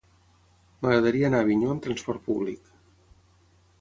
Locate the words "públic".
2.31-2.75